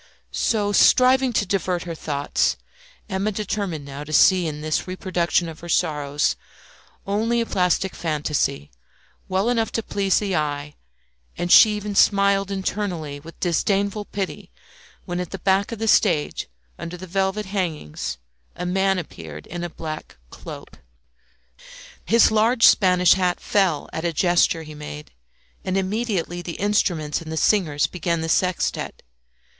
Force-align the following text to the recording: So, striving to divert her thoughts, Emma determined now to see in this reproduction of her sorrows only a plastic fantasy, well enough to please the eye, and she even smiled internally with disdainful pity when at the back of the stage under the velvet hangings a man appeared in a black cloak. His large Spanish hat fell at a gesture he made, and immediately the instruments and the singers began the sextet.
So, 0.31 0.71
striving 0.71 1.31
to 1.33 1.45
divert 1.45 1.83
her 1.83 1.93
thoughts, 1.93 2.57
Emma 3.07 3.31
determined 3.31 3.85
now 3.85 4.03
to 4.03 4.11
see 4.11 4.47
in 4.47 4.61
this 4.61 4.87
reproduction 4.87 5.47
of 5.47 5.59
her 5.59 5.69
sorrows 5.69 6.35
only 7.05 7.39
a 7.39 7.45
plastic 7.45 7.93
fantasy, 7.93 8.71
well 9.29 9.47
enough 9.47 9.71
to 9.73 9.83
please 9.83 10.17
the 10.17 10.35
eye, 10.35 10.73
and 11.37 11.51
she 11.51 11.75
even 11.75 11.93
smiled 11.93 12.49
internally 12.49 13.19
with 13.19 13.39
disdainful 13.39 14.05
pity 14.05 14.49
when 15.05 15.19
at 15.19 15.29
the 15.29 15.37
back 15.37 15.71
of 15.71 15.77
the 15.77 15.87
stage 15.87 16.47
under 16.79 16.97
the 16.97 17.05
velvet 17.05 17.45
hangings 17.45 18.17
a 18.55 18.65
man 18.65 18.97
appeared 18.97 19.45
in 19.45 19.63
a 19.63 19.69
black 19.69 20.17
cloak. 20.31 20.79
His 22.05 22.31
large 22.31 22.65
Spanish 22.65 23.13
hat 23.13 23.39
fell 23.39 23.87
at 23.93 24.03
a 24.03 24.11
gesture 24.13 24.63
he 24.63 24.73
made, 24.73 25.11
and 25.63 25.77
immediately 25.77 26.41
the 26.41 26.53
instruments 26.55 27.21
and 27.21 27.31
the 27.31 27.37
singers 27.37 27.85
began 27.85 28.21
the 28.21 28.29
sextet. 28.29 29.03